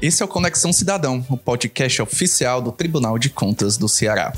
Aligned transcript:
Esse 0.00 0.22
é 0.22 0.24
o 0.24 0.28
Conexão 0.28 0.72
Cidadão, 0.72 1.26
o 1.28 1.36
podcast 1.36 2.00
oficial 2.00 2.62
do 2.62 2.70
Tribunal 2.70 3.18
de 3.18 3.28
Contas 3.28 3.76
do 3.76 3.88
Ceará. 3.88 4.32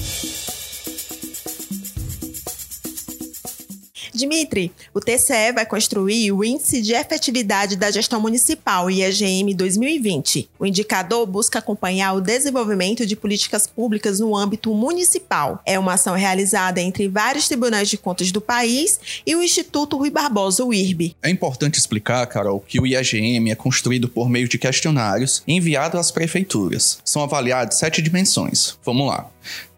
Dimitri, 4.20 4.70
o 4.92 5.00
TCE 5.00 5.52
vai 5.54 5.64
construir 5.64 6.30
o 6.30 6.44
Índice 6.44 6.82
de 6.82 6.92
Efetividade 6.92 7.74
da 7.74 7.90
Gestão 7.90 8.20
Municipal, 8.20 8.90
IEGM 8.90 9.54
2020. 9.54 10.50
O 10.58 10.66
indicador 10.66 11.26
busca 11.26 11.58
acompanhar 11.58 12.12
o 12.12 12.20
desenvolvimento 12.20 13.06
de 13.06 13.16
políticas 13.16 13.66
públicas 13.66 14.20
no 14.20 14.36
âmbito 14.36 14.74
municipal. 14.74 15.62
É 15.64 15.78
uma 15.78 15.94
ação 15.94 16.14
realizada 16.14 16.80
entre 16.80 17.08
vários 17.08 17.48
tribunais 17.48 17.88
de 17.88 17.96
contas 17.96 18.30
do 18.30 18.40
país 18.40 19.00
e 19.26 19.34
o 19.34 19.42
Instituto 19.42 19.96
Rui 19.96 20.10
Barbosa, 20.10 20.64
o 20.64 20.74
IRB. 20.74 21.16
É 21.22 21.30
importante 21.30 21.78
explicar, 21.78 22.26
Carol, 22.26 22.60
que 22.60 22.78
o 22.78 22.86
IEGM 22.86 23.50
é 23.50 23.54
construído 23.54 24.08
por 24.08 24.28
meio 24.28 24.46
de 24.46 24.58
questionários 24.58 25.42
enviados 25.48 25.98
às 25.98 26.10
prefeituras. 26.10 26.98
São 27.04 27.22
avaliados 27.22 27.78
sete 27.78 28.02
dimensões. 28.02 28.78
Vamos 28.84 29.06
lá. 29.08 29.30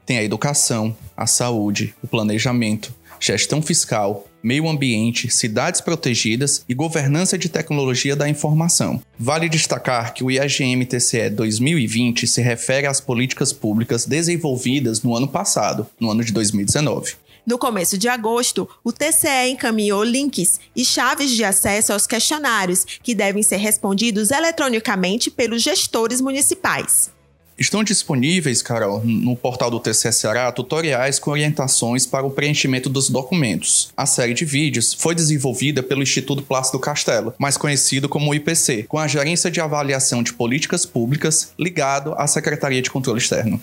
Tem 0.05 0.19
a 0.19 0.25
educação, 0.25 0.97
a 1.17 1.27
saúde, 1.29 1.95
o 2.03 2.09
planejamento, 2.09 2.93
gestão 3.21 3.63
fiscal, 3.63 4.27
meio 4.43 4.69
ambiente, 4.69 5.31
cidades 5.31 5.81
protegidas 5.81 6.65
e 6.69 6.75
governança 6.75 7.39
de 7.39 7.49
tecnologia 7.49 8.17
da 8.17 8.29
informação. 8.29 9.01
Vale 9.19 9.49
destacar 9.49 10.13
que 10.13 10.25
o 10.25 10.31
IAGM-TCE 10.31 11.31
2020 11.31 12.27
se 12.27 12.41
refere 12.41 12.87
às 12.87 13.01
políticas 13.01 13.53
públicas 13.53 14.05
desenvolvidas 14.05 15.03
no 15.03 15.15
ano 15.17 15.29
passado, 15.29 15.87
no 15.99 16.11
ano 16.11 16.25
de 16.25 16.33
2019. 16.33 17.15
No 17.45 17.59
começo 17.59 17.99
de 17.99 18.09
agosto, 18.09 18.69
o 18.85 18.93
TCE 18.93 19.51
encaminhou 19.51 20.05
links 20.05 20.61
e 20.77 20.85
chaves 20.85 21.33
de 21.33 21.43
acesso 21.43 21.93
aos 21.93 22.07
questionários, 22.07 22.85
que 23.03 23.17
devem 23.17 23.43
ser 23.43 23.57
respondidos 23.57 24.31
eletronicamente 24.31 25.29
pelos 25.29 25.61
gestores 25.61 26.21
municipais. 26.21 27.11
Estão 27.59 27.85
disponíveis, 27.85 28.63
Carol, 28.63 29.03
no 29.05 29.37
portal 29.37 29.71
do 29.71 29.79
TCE 29.79 30.11
Ceará 30.13 30.51
tutoriais 30.51 31.19
com 31.19 31.31
orientações 31.31 32.07
para 32.07 32.25
o 32.25 32.31
preenchimento 32.31 32.89
dos 32.89 33.11
documentos. 33.11 33.91
A 33.97 34.07
série 34.07 34.33
de 34.33 34.45
vídeos 34.45 34.95
foi 34.95 35.15
desenvolvida 35.15 35.83
pelo 35.83 36.03
Instituto 36.03 36.43
Plácido 36.43 36.79
Castelo, 36.79 37.35
mais 37.39 37.59
conhecido 37.59 38.09
como 38.09 38.35
IPC, 38.35 38.85
com 38.89 38.99
a 38.99 39.07
Gerência 39.07 39.51
de 39.51 39.61
Avaliação 39.61 40.23
de 40.23 40.33
Políticas 40.33 40.87
Públicas 40.87 41.53
ligado 41.59 42.15
à 42.17 42.27
Secretaria 42.27 42.81
de 42.81 42.91
Controle 42.91 43.19
Externo. 43.19 43.61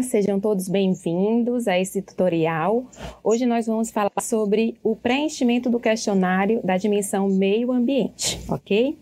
Sejam 0.00 0.40
todos 0.40 0.68
bem-vindos 0.68 1.68
a 1.68 1.78
esse 1.78 2.00
tutorial. 2.00 2.86
Hoje 3.22 3.44
nós 3.44 3.66
vamos 3.66 3.90
falar 3.90 4.12
sobre 4.20 4.76
o 4.82 4.96
preenchimento 4.96 5.68
do 5.68 5.80
questionário 5.80 6.60
da 6.64 6.76
dimensão 6.76 7.28
meio 7.28 7.72
ambiente, 7.72 8.40
ok? 8.48 8.96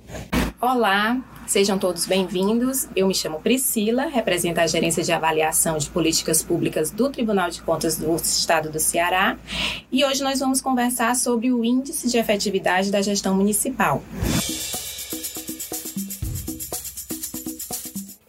Olá, 0.61 1.23
sejam 1.47 1.79
todos 1.79 2.07
bem-vindos. 2.07 2.89
Eu 2.97 3.07
me 3.07 3.15
chamo 3.15 3.41
Priscila, 3.41 4.07
represento 4.07 4.61
a 4.61 4.67
Gerência 4.67 5.03
de 5.03 5.13
Avaliação 5.13 5.79
de 5.79 5.89
Políticas 5.89 6.43
Públicas 6.43 6.91
do 6.91 7.09
Tribunal 7.11 7.51
de 7.51 7.63
Contas 7.63 7.97
do 7.97 8.15
Estado 8.17 8.71
do 8.71 8.81
Ceará 8.81 9.39
e 9.93 10.05
hoje 10.05 10.23
nós 10.23 10.41
vamos 10.41 10.61
conversar 10.61 11.15
sobre 11.15 11.53
o 11.53 11.65
Índice 11.65 12.09
de 12.09 12.19
Efetividade 12.19 12.91
da 12.91 13.01
Gestão 13.01 13.35
Municipal. 13.35 14.03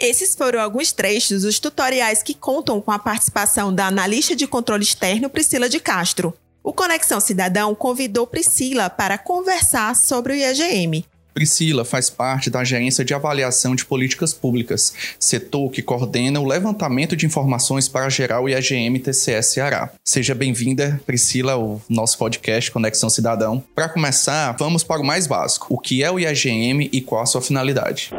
Esses 0.02 0.34
foram 0.34 0.60
alguns 0.60 0.92
trechos 0.92 1.44
dos 1.44 1.60
tutoriais 1.60 2.24
que 2.24 2.34
contam 2.34 2.82
com 2.82 2.90
a 2.90 2.98
participação 2.98 3.72
da 3.72 3.86
analista 3.86 4.36
de 4.36 4.48
controle 4.48 4.82
externo 4.82 5.30
Priscila 5.30 5.70
de 5.70 5.80
Castro. 5.80 6.34
O 6.64 6.74
Conexão 6.74 7.20
Cidadão 7.20 7.76
convidou 7.76 8.26
Priscila 8.26 8.90
para 8.90 9.20
conversar 9.20 9.96
sobre 9.96 10.34
o 10.34 10.36
IAGM. 10.36 11.06
Priscila 11.36 11.86
faz 11.86 12.10
parte 12.10 12.50
da 12.50 12.64
Gerência 12.64 13.06
de 13.06 13.14
Avaliação 13.14 13.76
de 13.76 13.86
Políticas 13.86 14.34
Públicas, 14.34 14.92
setor 15.20 15.70
que 15.70 15.84
coordena 15.84 16.40
o 16.40 16.48
levantamento 16.48 17.16
de 17.16 17.28
informações 17.28 17.88
para 17.88 18.10
gerar 18.10 18.42
o 18.42 18.50
IAGM 18.50 19.00
TCS 19.00 19.54
Ceará. 19.54 19.92
Seja 20.04 20.34
bem-vinda, 20.34 21.00
Priscila, 21.06 21.54
ao 21.54 21.80
nosso 21.88 22.18
podcast 22.18 22.72
Conexão 22.72 23.10
Cidadão. 23.10 23.64
Para 23.76 23.88
começar, 23.88 24.54
vamos 24.54 24.84
para 24.84 25.00
o 25.00 25.06
mais 25.06 25.28
básico. 25.28 25.68
O 25.70 25.78
que 25.78 26.04
é 26.04 26.10
o 26.10 26.20
IAGM 26.20 26.90
e 26.92 27.02
qual 27.02 27.22
a 27.22 27.28
sua 27.28 27.42
finalidade? 27.42 28.12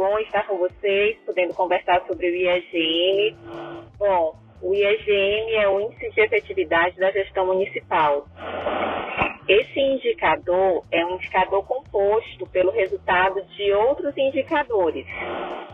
Bom 0.00 0.18
estar 0.20 0.46
com 0.46 0.56
vocês, 0.56 1.18
podendo 1.26 1.52
conversar 1.52 2.00
sobre 2.06 2.30
o 2.30 2.34
IEGM. 2.34 3.36
Bom, 3.98 4.34
o 4.62 4.74
IEGM 4.74 5.56
é 5.56 5.68
o 5.68 5.78
Índice 5.78 6.08
de 6.12 6.22
Efetividade 6.22 6.96
da 6.96 7.10
Gestão 7.10 7.44
Municipal. 7.44 8.26
Esse 9.46 9.78
indicador 9.78 10.86
é 10.90 11.04
um 11.04 11.16
indicador 11.16 11.66
composto 11.66 12.46
pelo 12.46 12.70
resultado 12.72 13.42
de 13.42 13.74
outros 13.74 14.16
indicadores, 14.16 15.04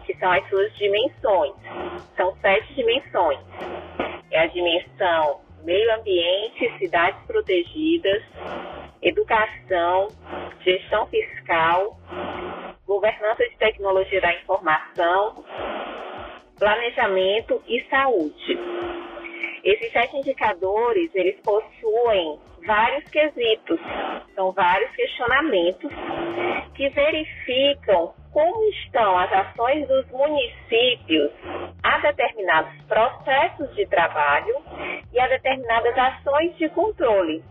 que 0.05 0.17
são 0.17 0.33
as 0.33 0.49
suas 0.49 0.77
dimensões. 0.77 1.55
São 2.17 2.35
sete 2.41 2.75
dimensões. 2.75 3.39
É 4.33 4.41
a 4.41 4.47
dimensão 4.47 5.41
meio 5.63 5.95
ambiente, 6.01 6.79
cidades 6.81 7.25
protegidas, 7.29 8.25
educação, 9.01 10.09
gestão 10.65 11.07
fiscal, 11.07 11.97
governança 12.87 13.43
de 13.43 13.57
tecnologia 13.57 14.21
da 14.21 14.33
informação, 14.35 15.45
planejamento 16.59 17.63
e 17.67 17.85
saúde. 17.91 18.59
Esses 19.65 19.93
sete 19.93 20.17
indicadores, 20.17 21.11
eles 21.15 21.41
possuem 21.43 22.39
vários 22.65 23.05
quesitos, 23.11 23.81
são 24.35 24.53
vários 24.53 24.91
questionamentos 24.93 25.91
que 26.75 26.89
verificam 26.91 28.15
como 28.33 28.69
estão 28.71 29.19
as 29.19 29.33
ações 29.33 29.89
dos 29.89 30.07
municípios 30.11 31.33
a 31.83 31.99
determinados 31.99 32.83
processos 32.85 33.75
de 33.75 33.87
trabalho 33.87 34.57
e 35.13 35.19
a 35.19 35.27
determinadas 35.27 35.97
ações 35.97 36.57
de 36.57 36.69
controle 36.69 37.43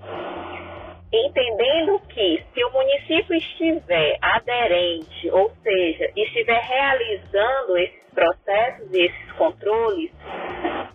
entendendo 1.16 2.00
que 2.10 2.44
se 2.54 2.64
o 2.64 2.72
município 2.72 3.36
estiver 3.36 4.18
aderente, 4.22 5.30
ou 5.32 5.52
seja, 5.64 6.12
estiver 6.16 6.62
realizando 6.62 7.78
esses 7.78 8.04
processos 8.14 8.94
e 8.94 9.06
esses 9.06 9.32
controles, 9.34 10.12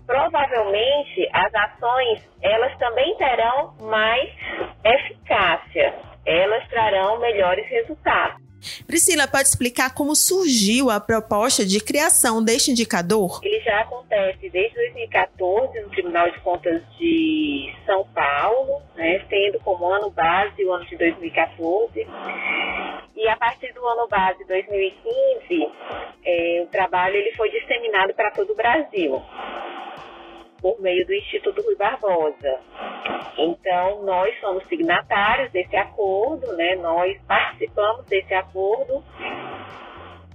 provavelmente 0.07 1.29
as 1.33 1.55
ações 1.55 2.29
elas 2.43 2.77
também 2.79 3.15
terão 3.17 3.75
mais 3.81 4.31
eficácia, 4.85 5.95
elas 6.27 6.67
trarão 6.69 7.19
melhores 7.21 7.67
resultados. 7.69 8.40
Priscila, 8.87 9.27
pode 9.27 9.49
explicar 9.49 9.95
como 9.95 10.15
surgiu 10.15 10.91
a 10.91 11.01
proposta 11.01 11.65
de 11.65 11.81
criação 11.81 12.43
deste 12.43 12.71
indicador? 12.71 13.41
Ele 13.43 13.61
já 13.61 13.81
acontece 13.81 14.49
desde 14.51 14.75
2014 14.75 15.81
no 15.81 15.91
Tribunal 15.91 16.31
de 16.31 16.41
Contas 16.41 16.83
de 16.99 17.75
São 17.87 18.07
Paulo, 18.15 18.83
né, 18.97 19.25
tendo 19.29 19.59
como 19.61 19.87
ano 19.87 20.11
base 20.11 20.65
o 20.65 20.73
ano 20.73 20.85
de 20.87 20.97
2014. 20.97 22.07
E 23.17 23.29
a 23.29 23.37
partir 23.37 23.73
do 23.73 23.87
ano 23.87 24.09
base 24.09 24.45
2015, 24.47 25.73
é, 26.25 26.63
o 26.65 26.67
trabalho 26.69 27.17
ele 27.17 27.33
foi 27.33 27.51
disseminado 27.51 28.15
para 28.15 28.31
todo 28.31 28.53
o 28.53 28.57
Brasil 28.57 29.23
por 30.61 30.81
meio 30.81 31.07
do 31.07 31.15
Instituto 31.15 31.63
Rui 31.63 31.75
Barbosa. 31.77 32.61
Então, 33.39 34.03
nós 34.05 34.39
somos 34.41 34.67
signatários 34.69 35.51
desse 35.53 35.77
acordo, 35.77 36.47
né? 36.57 36.77
nós 36.77 37.17
participamos 37.27 38.05
desse 38.07 38.35
acordo 38.35 39.03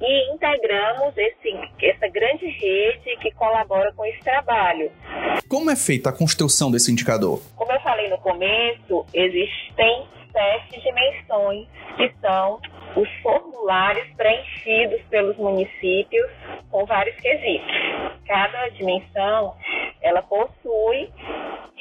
e 0.01 0.33
integramos 0.33 1.17
esse, 1.17 1.53
essa 1.81 2.07
grande 2.09 2.47
rede 2.47 3.17
que 3.21 3.31
colabora 3.31 3.93
com 3.93 4.05
esse 4.05 4.19
trabalho. 4.19 4.91
Como 5.47 5.69
é 5.69 5.75
feita 5.75 6.09
a 6.09 6.13
construção 6.13 6.69
desse 6.69 6.91
indicador? 6.91 7.41
Como 7.55 7.71
eu 7.71 7.79
falei 7.81 8.09
no 8.09 8.17
começo, 8.17 9.05
existem 9.13 10.07
sete 10.31 10.81
dimensões 10.81 11.67
que 11.95 12.11
são 12.19 12.59
os 12.95 13.09
formulários 13.21 14.07
preenchidos 14.15 15.01
pelos 15.09 15.37
municípios 15.37 16.29
com 16.69 16.85
vários 16.85 17.15
quesitos. 17.17 17.71
Cada 18.27 18.69
dimensão 18.69 19.55
ela 20.01 20.21
possui 20.21 21.09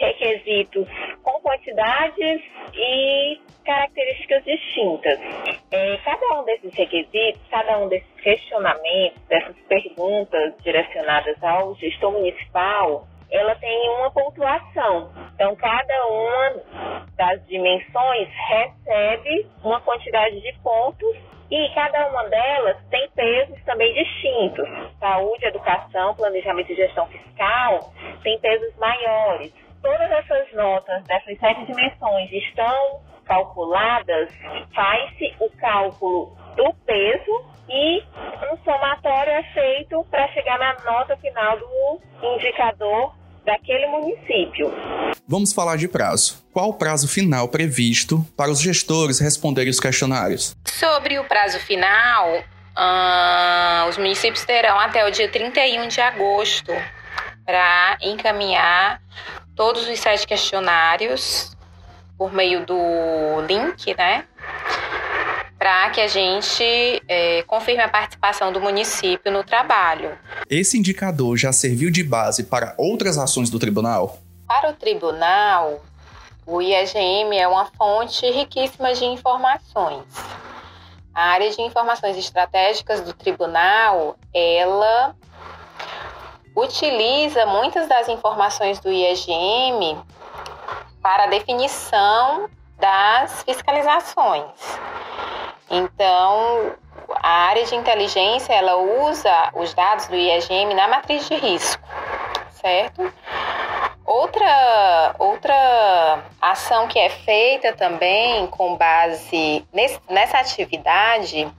requisitos 0.05 0.87
com 1.23 1.41
quantidades 1.41 2.43
e 2.75 3.41
características 3.65 4.45
distintas. 4.45 5.19
É, 5.71 5.97
cada 6.05 6.41
um 6.41 6.45
desses 6.45 6.75
requisitos, 6.75 7.41
cada 7.51 7.79
um 7.79 7.89
desses 7.89 8.21
questionamentos, 8.21 9.21
dessas 9.29 9.57
perguntas 9.69 10.55
direcionadas 10.63 11.43
ao 11.43 11.75
gestor 11.77 12.13
municipal, 12.13 13.07
ela 13.31 13.55
tem 13.57 13.91
uma 13.91 14.11
pontuação. 14.11 15.11
Então, 15.35 15.57
cada 15.57 16.07
uma 16.07 17.05
das 17.17 17.45
dimensões 17.47 18.29
recebe 18.49 19.47
uma 19.63 19.81
quantidade 19.81 20.41
de 20.41 20.53
pontos 20.63 21.17
e 21.51 21.75
cada 21.75 22.09
uma 22.09 22.29
delas 22.29 22.77
tem 22.91 23.09
pesos 23.11 23.63
também 23.65 23.93
distintos. 23.95 24.69
Saúde, 24.99 25.47
educação, 25.47 26.15
planejamento 26.15 26.73
e 26.73 26.77
gestão 26.77 27.07
fiscal 27.07 27.93
tem 28.23 28.39
pesos 28.41 28.75
maiores. 28.77 29.64
Todas 29.85 30.11
essas 30.11 30.51
notas 30.55 31.05
dessas 31.05 31.39
sete 31.39 31.67
dimensões 31.67 32.33
estão 32.33 33.03
calculadas, 33.27 34.31
faz-se 34.75 35.35
o 35.39 35.51
cálculo 35.59 36.35
do 36.57 36.73
peso 36.87 37.45
e 37.69 38.03
um 38.51 38.57
somatório 38.65 39.33
é 39.33 39.43
feito 39.53 40.05
para 40.11 40.27
chegar 40.29 40.59
na 40.59 40.75
nota 40.91 41.17
final 41.19 41.59
do 41.59 42.01
indicador 42.23 43.15
daquele 43.45 43.87
município. 43.89 44.73
Vamos 45.29 45.53
falar 45.53 45.77
de 45.77 45.87
prazo. 45.87 46.43
Qual 46.51 46.71
o 46.71 46.75
prazo 46.75 47.07
final 47.07 47.49
previsto 47.49 48.25
para 48.37 48.51
os 48.51 48.61
gestores 48.61 49.21
responderem 49.21 49.71
os 49.71 49.81
questionários? 49.81 50.57
Sobre 50.67 51.19
o 51.19 51.25
prazo 51.25 51.59
final, 51.61 52.39
uh, 52.39 53.89
os 53.89 53.99
municípios 53.99 54.45
terão 54.47 54.79
até 54.79 55.07
o 55.07 55.11
dia 55.11 55.29
31 55.29 55.89
de 55.89 56.01
agosto 56.01 56.73
para 57.45 57.99
encaminhar 58.01 59.01
todos 59.55 59.89
os 59.89 59.99
sete 59.99 60.27
questionários 60.27 61.57
por 62.17 62.33
meio 62.33 62.65
do 62.65 62.77
link, 63.47 63.97
né? 63.97 64.25
Para 65.59 65.91
que 65.91 66.01
a 66.01 66.07
gente 66.07 67.03
é, 67.09 67.43
confirme 67.45 67.83
a 67.83 67.89
participação 67.89 68.53
do 68.53 68.61
município 68.61 69.33
no 69.33 69.43
trabalho. 69.43 70.19
Esse 70.49 70.79
indicador 70.79 71.37
já 71.37 71.53
serviu 71.53 71.91
de 71.91 72.03
base 72.03 72.45
para 72.45 72.75
outras 72.77 73.17
ações 73.17 73.49
do 73.51 73.59
tribunal? 73.59 74.19
Para 74.47 74.71
o 74.71 74.73
tribunal, 74.75 75.83
o 76.47 76.61
IEGM 76.61 77.37
é 77.39 77.49
uma 77.49 77.67
fonte 77.67 78.31
riquíssima 78.31 78.93
de 78.93 79.05
informações. 79.05 80.05
A 81.15 81.29
área 81.29 81.51
de 81.51 81.63
informações 81.63 82.17
estratégicas 82.19 83.01
do 83.01 83.15
tribunal, 83.15 84.17
ela 84.35 85.15
utiliza 86.55 87.47
muitas 87.47 87.89
das 87.89 88.09
informações 88.09 88.79
do 88.79 88.91
IEGM 88.91 89.99
para 91.03 91.25
a 91.25 91.27
definição 91.27 92.49
das 92.79 93.43
fiscalizações. 93.43 94.53
Então, 95.71 96.75
a 97.23 97.31
área 97.49 97.65
de 97.65 97.75
inteligência 97.75 98.53
ela 98.53 98.77
usa 98.77 99.51
os 99.55 99.75
dados 99.75 100.07
do 100.07 100.15
IEGM 100.15 100.75
na 100.75 100.89
matriz 100.89 101.29
de 101.29 101.35
risco, 101.35 101.83
certo? 102.51 103.13
Outra, 104.05 105.15
outra 105.19 106.23
ação 106.41 106.87
que 106.87 106.99
é 106.99 107.09
feita 107.09 107.73
também 107.73 108.47
com 108.49 108.77
base 108.77 109.67
nesse, 109.73 109.99
nessa 110.11 110.39
atividade, 110.39 111.51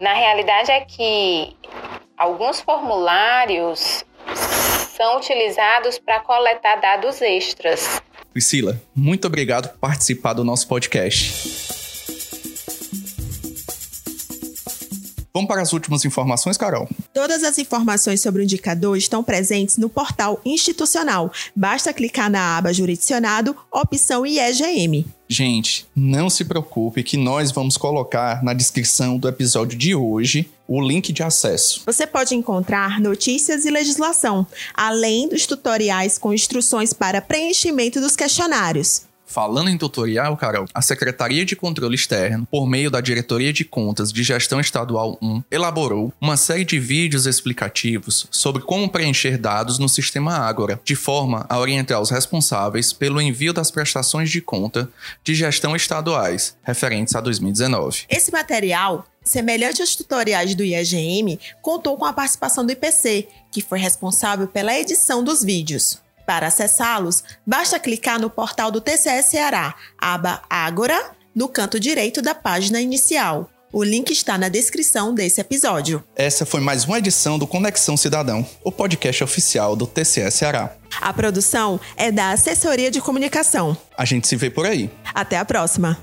na 0.00 0.12
realidade 0.12 0.72
é 0.72 0.80
que 0.80 1.56
alguns 2.18 2.60
formulários 2.60 4.04
são 5.00 5.16
utilizados 5.16 5.98
para 5.98 6.20
coletar 6.20 6.76
dados 6.76 7.22
extras. 7.22 8.02
Priscila, 8.34 8.78
muito 8.94 9.26
obrigado 9.26 9.70
por 9.70 9.78
participar 9.78 10.34
do 10.34 10.44
nosso 10.44 10.68
podcast. 10.68 11.49
Vamos 15.32 15.48
para 15.48 15.62
as 15.62 15.72
últimas 15.72 16.04
informações, 16.04 16.56
Carol. 16.56 16.88
Todas 17.14 17.44
as 17.44 17.58
informações 17.58 18.20
sobre 18.20 18.42
o 18.42 18.44
indicador 18.44 18.96
estão 18.96 19.22
presentes 19.22 19.76
no 19.76 19.88
portal 19.88 20.40
institucional. 20.44 21.32
Basta 21.54 21.92
clicar 21.92 22.30
na 22.30 22.58
aba 22.58 22.72
Jurisdicionado, 22.72 23.56
opção 23.70 24.26
IEGM. 24.26 25.06
Gente, 25.28 25.86
não 25.94 26.28
se 26.28 26.44
preocupe 26.44 27.04
que 27.04 27.16
nós 27.16 27.52
vamos 27.52 27.76
colocar 27.76 28.42
na 28.42 28.52
descrição 28.52 29.16
do 29.16 29.28
episódio 29.28 29.78
de 29.78 29.94
hoje 29.94 30.50
o 30.66 30.80
link 30.80 31.12
de 31.12 31.22
acesso. 31.22 31.82
Você 31.86 32.06
pode 32.06 32.34
encontrar 32.34 33.00
notícias 33.00 33.64
e 33.64 33.70
legislação, 33.70 34.44
além 34.74 35.28
dos 35.28 35.46
tutoriais 35.46 36.18
com 36.18 36.34
instruções 36.34 36.92
para 36.92 37.20
preenchimento 37.20 38.00
dos 38.00 38.16
questionários. 38.16 39.02
Falando 39.30 39.70
em 39.70 39.78
tutorial, 39.78 40.36
Carol, 40.36 40.66
a 40.74 40.82
Secretaria 40.82 41.44
de 41.44 41.54
Controle 41.54 41.94
Externo, 41.94 42.48
por 42.50 42.66
meio 42.68 42.90
da 42.90 43.00
Diretoria 43.00 43.52
de 43.52 43.64
Contas 43.64 44.12
de 44.12 44.24
Gestão 44.24 44.58
Estadual 44.58 45.16
1, 45.22 45.44
elaborou 45.48 46.12
uma 46.20 46.36
série 46.36 46.64
de 46.64 46.80
vídeos 46.80 47.26
explicativos 47.26 48.26
sobre 48.28 48.60
como 48.60 48.88
preencher 48.88 49.38
dados 49.38 49.78
no 49.78 49.88
sistema 49.88 50.36
Ágora, 50.36 50.80
de 50.82 50.96
forma 50.96 51.46
a 51.48 51.60
orientar 51.60 52.00
os 52.00 52.10
responsáveis 52.10 52.92
pelo 52.92 53.20
envio 53.20 53.52
das 53.52 53.70
prestações 53.70 54.30
de 54.30 54.40
conta 54.40 54.90
de 55.22 55.32
gestão 55.32 55.76
estaduais 55.76 56.56
referentes 56.64 57.14
a 57.14 57.20
2019. 57.20 58.06
Esse 58.08 58.32
material 58.32 59.06
semelhante 59.22 59.80
aos 59.80 59.94
tutoriais 59.94 60.54
do 60.56 60.64
IEGM, 60.64 61.38
contou 61.62 61.96
com 61.96 62.04
a 62.04 62.12
participação 62.12 62.64
do 62.64 62.72
IPC, 62.72 63.28
que 63.52 63.60
foi 63.60 63.78
responsável 63.78 64.48
pela 64.48 64.76
edição 64.76 65.22
dos 65.22 65.44
vídeos. 65.44 66.00
Para 66.30 66.46
acessá-los, 66.46 67.24
basta 67.44 67.76
clicar 67.80 68.20
no 68.20 68.30
portal 68.30 68.70
do 68.70 68.80
TCE 68.80 69.20
Ceará, 69.20 69.74
aba 69.98 70.40
Ágora, 70.48 71.10
no 71.34 71.48
canto 71.48 71.80
direito 71.80 72.22
da 72.22 72.36
página 72.36 72.80
inicial. 72.80 73.50
O 73.72 73.82
link 73.82 74.12
está 74.12 74.38
na 74.38 74.48
descrição 74.48 75.12
desse 75.12 75.40
episódio. 75.40 76.04
Essa 76.14 76.46
foi 76.46 76.60
mais 76.60 76.84
uma 76.84 76.98
edição 76.98 77.36
do 77.36 77.48
Conexão 77.48 77.96
Cidadão, 77.96 78.46
o 78.62 78.70
podcast 78.70 79.24
oficial 79.24 79.74
do 79.74 79.88
TCE 79.88 80.30
Ceará. 80.30 80.76
A 81.00 81.12
produção 81.12 81.80
é 81.96 82.12
da 82.12 82.30
Assessoria 82.30 82.92
de 82.92 83.00
Comunicação. 83.00 83.76
A 83.98 84.04
gente 84.04 84.28
se 84.28 84.36
vê 84.36 84.48
por 84.50 84.66
aí. 84.66 84.88
Até 85.12 85.36
a 85.36 85.44
próxima. 85.44 85.98